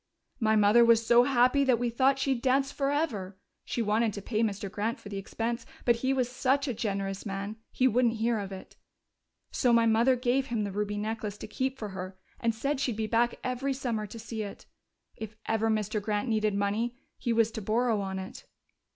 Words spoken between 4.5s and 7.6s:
Grant for the expense, but he was such a generous man